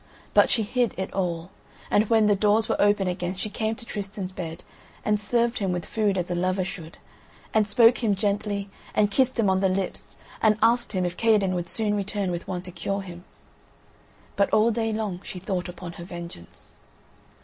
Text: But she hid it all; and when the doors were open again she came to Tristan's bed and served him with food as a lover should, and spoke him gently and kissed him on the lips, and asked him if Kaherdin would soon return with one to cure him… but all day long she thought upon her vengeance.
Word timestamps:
But 0.33 0.49
she 0.49 0.63
hid 0.63 0.95
it 0.97 1.13
all; 1.13 1.51
and 1.91 2.09
when 2.09 2.25
the 2.25 2.35
doors 2.35 2.67
were 2.67 2.81
open 2.81 3.07
again 3.07 3.35
she 3.35 3.51
came 3.51 3.75
to 3.75 3.85
Tristan's 3.85 4.31
bed 4.31 4.63
and 5.05 5.21
served 5.21 5.59
him 5.59 5.71
with 5.71 5.85
food 5.85 6.17
as 6.17 6.31
a 6.31 6.33
lover 6.33 6.63
should, 6.63 6.97
and 7.53 7.67
spoke 7.69 7.99
him 8.03 8.15
gently 8.15 8.67
and 8.95 9.11
kissed 9.11 9.37
him 9.37 9.47
on 9.47 9.59
the 9.59 9.69
lips, 9.69 10.17
and 10.41 10.57
asked 10.59 10.93
him 10.93 11.05
if 11.05 11.17
Kaherdin 11.17 11.53
would 11.53 11.69
soon 11.69 11.93
return 11.93 12.31
with 12.31 12.47
one 12.47 12.63
to 12.63 12.71
cure 12.71 13.01
him… 13.03 13.25
but 14.35 14.49
all 14.49 14.71
day 14.71 14.91
long 14.91 15.21
she 15.23 15.37
thought 15.37 15.69
upon 15.69 15.91
her 15.93 16.03
vengeance. 16.03 16.73